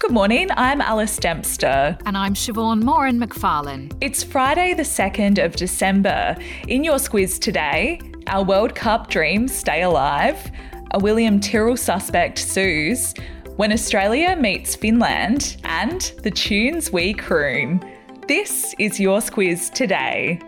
[0.00, 1.98] Good morning, I'm Alice Dempster.
[2.06, 3.92] And I'm Siobhan Moran McFarlane.
[4.00, 6.36] It's Friday, the 2nd of December.
[6.68, 10.52] In your squiz today, our World Cup dreams stay alive,
[10.92, 13.12] a William Tyrrell suspect sues,
[13.56, 17.82] when Australia meets Finland, and the tunes we croon.
[18.28, 20.38] This is your squiz today.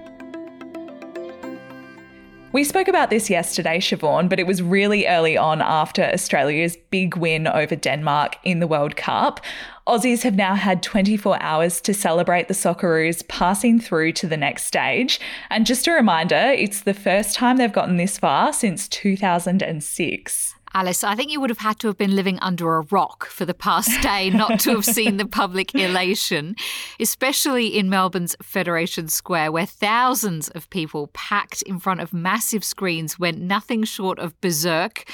[2.53, 7.17] We spoke about this yesterday, Siobhan, but it was really early on after Australia's big
[7.17, 9.41] win over Denmark in the World Cup.
[9.87, 14.65] Aussies have now had 24 hours to celebrate the Socceroos passing through to the next
[14.65, 15.21] stage.
[15.49, 20.55] And just a reminder, it's the first time they've gotten this far since 2006.
[20.73, 23.45] Alice, I think you would have had to have been living under a rock for
[23.45, 26.55] the past day not to have seen the public elation,
[27.01, 33.19] especially in Melbourne's Federation Square, where thousands of people packed in front of massive screens
[33.19, 35.11] went nothing short of berserk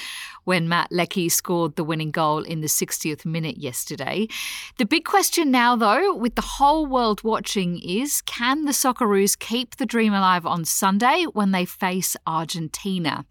[0.47, 4.29] when Matt Leckie scored the winning goal in the 60th minute yesterday.
[4.77, 9.75] The big question now, though, with the whole world watching, is can the Socceroos keep
[9.75, 13.25] the dream alive on Sunday when they face Argentina?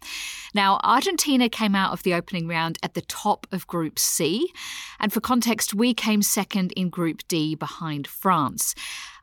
[0.53, 4.53] Now, Argentina came out of the opening round at the top of Group C,
[4.99, 8.75] and for context, we came second in Group D behind France.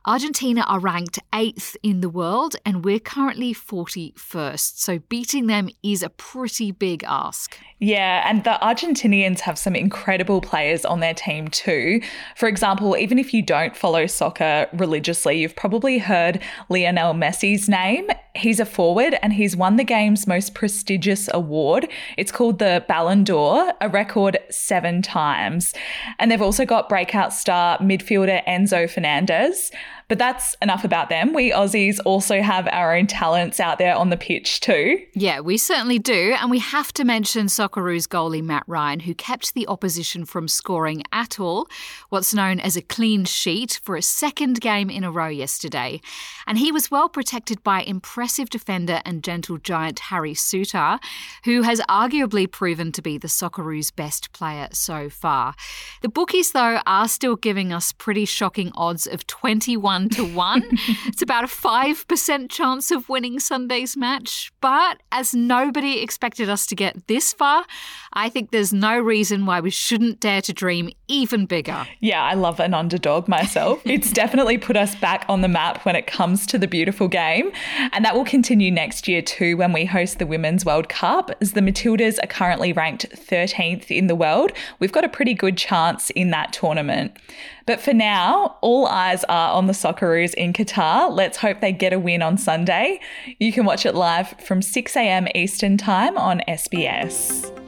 [0.07, 4.77] Argentina are ranked eighth in the world, and we're currently 41st.
[4.77, 7.57] So beating them is a pretty big ask.
[7.79, 12.01] Yeah, and the Argentinians have some incredible players on their team too.
[12.35, 18.07] For example, even if you don't follow soccer religiously, you've probably heard Lionel Messi's name.
[18.35, 21.87] He's a forward and he's won the game's most prestigious award.
[22.17, 25.73] It's called the Ballon d'Or, a record seven times.
[26.19, 29.71] And they've also got breakout star midfielder Enzo Fernandez.
[30.07, 31.33] But that's enough about them.
[31.33, 34.99] We Aussies also have our own talents out there on the pitch too.
[35.15, 36.35] Yeah, we certainly do.
[36.39, 41.01] And we have to mention Socceroos goalie Matt Ryan, who kept the opposition from scoring
[41.11, 41.67] at all,
[42.09, 46.01] what's known as a clean sheet, for a second game in a row yesterday.
[46.45, 50.99] And he was well protected by impressive defender and gentle giant Harry Souttar,
[51.43, 55.55] who has arguably proven to be the Socceroos' best player so far.
[56.01, 60.63] The bookies, though, are still giving us pretty shocking odds of 21 to one.
[61.05, 64.51] it's about a 5% chance of winning Sunday's match.
[64.61, 67.65] But as nobody expected us to get this far,
[68.13, 71.85] I think there's no reason why we shouldn't dare to dream even bigger.
[71.99, 73.81] Yeah, I love an underdog myself.
[73.85, 77.51] it's definitely put us back on the map when it comes to the beautiful game.
[77.91, 81.51] And that will continue next year too when we host the Women's World Cup, as
[81.51, 84.51] the Matildas are currently ranked 13th in the world.
[84.79, 87.17] We've got a pretty good chance in that tournament.
[87.65, 91.11] But for now, all eyes are on the Socceroos in Qatar.
[91.11, 93.01] Let's hope they get a win on Sunday.
[93.39, 95.27] You can watch it live from 6 a.m.
[95.35, 97.64] Eastern Time on SBS.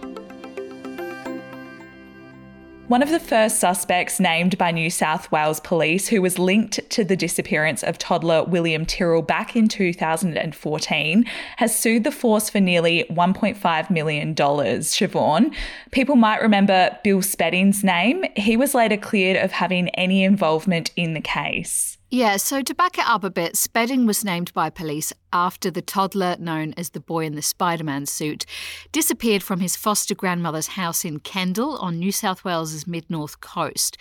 [2.87, 7.03] One of the first suspects named by New South Wales police who was linked to
[7.03, 11.25] the disappearance of toddler William Tyrrell back in 2014
[11.57, 14.33] has sued the force for nearly $1.5 million.
[14.33, 15.53] Siobhan.
[15.91, 18.23] People might remember Bill Spedding's name.
[18.37, 21.97] He was later cleared of having any involvement in the case.
[22.09, 25.81] Yeah, so to back it up a bit, Spedding was named by police after the
[25.81, 28.45] toddler known as the boy in the Spider Man suit
[28.91, 33.97] disappeared from his foster grandmother's house in Kendall on New South Wales's mid north coast.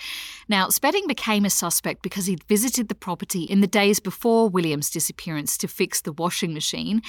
[0.48, 4.90] Now, Spedding became a suspect because he'd visited the property in the days before William's
[4.90, 7.02] disappearance to fix the washing machine,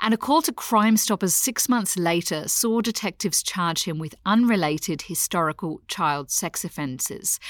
[0.00, 5.02] and a call to Crime Stoppers six months later saw detectives charge him with unrelated
[5.02, 7.40] historical child sex offences.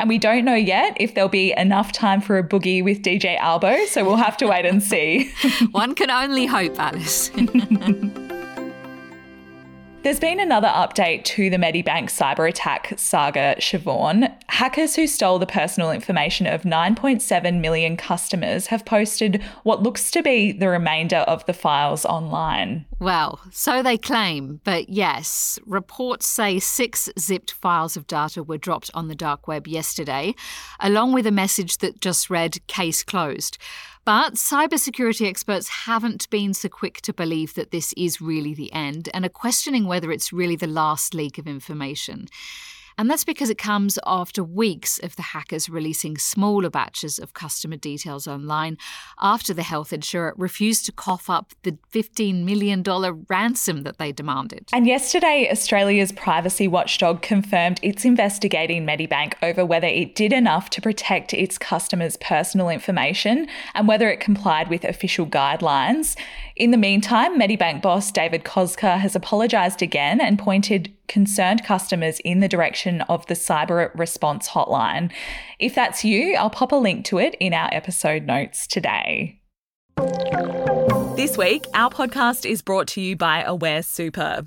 [0.00, 3.36] And we don't know yet if there'll be enough time for a boogie with DJ
[3.36, 5.30] Albo, so we'll have to wait and see.
[5.72, 7.30] One can only hope, Alice.
[10.02, 14.34] There's been another update to the Medibank cyber attack saga, Siobhan.
[14.48, 20.22] Hackers who stole the personal information of 9.7 million customers have posted what looks to
[20.22, 22.86] be the remainder of the files online.
[22.98, 28.90] Well, so they claim, but yes, reports say six zipped files of data were dropped
[28.94, 30.34] on the dark web yesterday,
[30.80, 33.58] along with a message that just read case closed.
[34.10, 39.08] But cybersecurity experts haven't been so quick to believe that this is really the end
[39.14, 42.26] and are questioning whether it's really the last leak of information.
[43.00, 47.76] And that's because it comes after weeks of the hackers releasing smaller batches of customer
[47.76, 48.76] details online
[49.22, 52.82] after the health insurer refused to cough up the $15 million
[53.30, 54.68] ransom that they demanded.
[54.74, 60.82] And yesterday, Australia's privacy watchdog confirmed it's investigating Medibank over whether it did enough to
[60.82, 66.18] protect its customers' personal information and whether it complied with official guidelines.
[66.60, 72.40] In the meantime, Medibank boss David Koczkar has apologised again and pointed concerned customers in
[72.40, 75.10] the direction of the cyber response hotline.
[75.58, 79.40] If that's you, I'll pop a link to it in our episode notes today.
[81.16, 84.46] This week, our podcast is brought to you by Aware Super.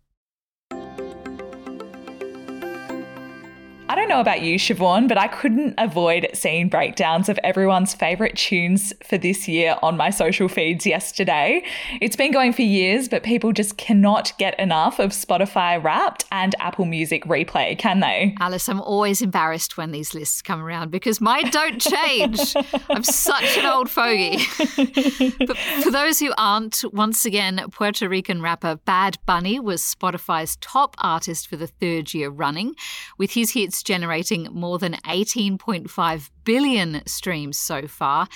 [3.91, 8.37] I don't know about you, Siobhan, but I couldn't avoid seeing breakdowns of everyone's favourite
[8.37, 11.61] tunes for this year on my social feeds yesterday.
[11.99, 16.55] It's been going for years, but people just cannot get enough of Spotify Wrapped and
[16.61, 18.33] Apple Music Replay, can they?
[18.39, 22.55] Alice, I'm always embarrassed when these lists come around because mine don't change.
[22.89, 24.37] I'm such an old fogey.
[25.45, 30.95] but for those who aren't, once again, Puerto Rican rapper Bad Bunny was Spotify's top
[30.99, 32.73] artist for the third year running,
[33.17, 38.27] with his hits generating more than 18.5 billion streams so far,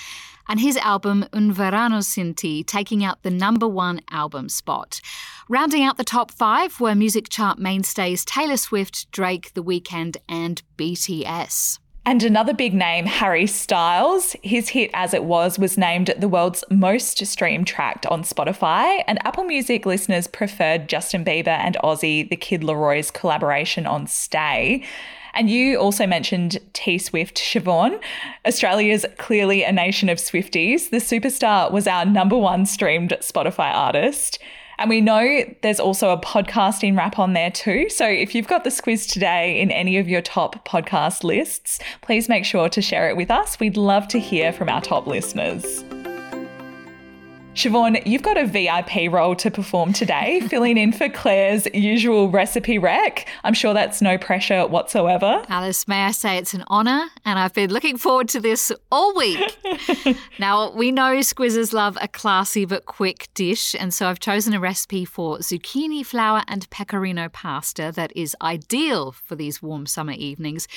[0.48, 5.00] and his album Un Verano Sin Ti taking out the number one album spot.
[5.48, 10.62] Rounding out the top five were music chart mainstays Taylor Swift, Drake, The Weeknd, and
[10.76, 11.78] BTS.
[12.08, 14.36] And another big name, Harry Styles.
[14.44, 19.18] His hit As It Was was named the world's most streamed track on Spotify, and
[19.26, 24.84] Apple Music listeners preferred Justin Bieber and Aussie, the Kid LAROI's collaboration on Stay.
[25.36, 28.00] And you also mentioned T Swift Siobhan.
[28.46, 30.88] Australia's clearly a nation of Swifties.
[30.88, 34.38] The superstar was our number one streamed Spotify artist.
[34.78, 37.88] And we know there's also a podcasting wrap on there too.
[37.88, 42.28] So if you've got the squiz today in any of your top podcast lists, please
[42.28, 43.60] make sure to share it with us.
[43.60, 45.84] We'd love to hear from our top listeners.
[47.56, 52.76] Siobhan, you've got a VIP role to perform today, filling in for Claire's usual recipe
[52.76, 53.26] rec.
[53.44, 55.42] I'm sure that's no pressure whatsoever.
[55.48, 59.16] Alice, may I say it's an honour, and I've been looking forward to this all
[59.16, 59.40] week.
[60.38, 64.60] now, we know squizzers love a classy but quick dish, and so I've chosen a
[64.60, 70.68] recipe for zucchini flower and pecorino pasta that is ideal for these warm summer evenings,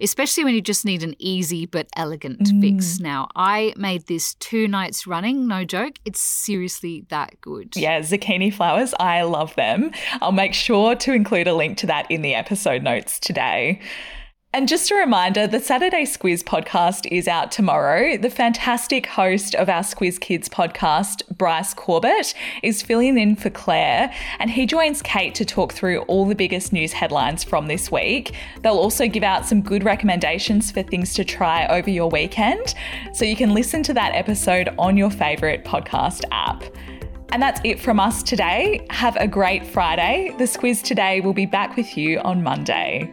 [0.00, 2.60] especially when you just need an easy but elegant mm.
[2.60, 3.00] fix.
[3.00, 5.94] Now, I made this two nights running, no joke.
[6.04, 7.76] It's seriously that good.
[7.76, 9.90] Yeah, zucchini flowers, I love them.
[10.20, 13.80] I'll make sure to include a link to that in the episode notes today.
[14.54, 18.16] And just a reminder the Saturday Squiz podcast is out tomorrow.
[18.16, 24.10] The fantastic host of our Squiz Kids podcast, Bryce Corbett, is filling in for Claire,
[24.38, 28.34] and he joins Kate to talk through all the biggest news headlines from this week.
[28.62, 32.74] They'll also give out some good recommendations for things to try over your weekend,
[33.12, 36.64] so you can listen to that episode on your favourite podcast app.
[37.32, 38.86] And that's it from us today.
[38.88, 40.34] Have a great Friday.
[40.38, 43.12] The Squiz today will be back with you on Monday.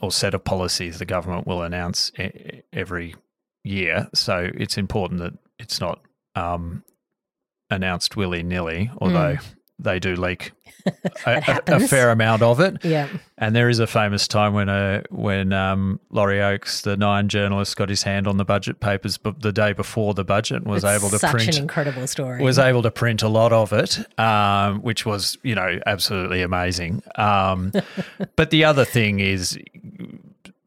[0.00, 2.12] or set of policies the government will announce
[2.72, 3.14] every
[3.64, 4.08] year.
[4.14, 6.00] So it's important that it's not
[6.34, 6.84] um,
[7.70, 9.44] announced willy nilly, although mm.
[9.78, 10.52] they do leak
[11.26, 12.84] a, a, fair amount of it.
[12.84, 13.08] Yeah.
[13.36, 17.28] And there is a famous time when a uh, when um, Laurie Oakes, the Nine
[17.28, 20.84] journalist, got his hand on the budget papers, but the day before the budget was
[20.84, 21.46] it's able to such print.
[21.46, 22.42] Such an incredible story.
[22.42, 27.02] Was able to print a lot of it, um, which was you know absolutely amazing.
[27.16, 27.72] Um,
[28.36, 29.58] but the other thing is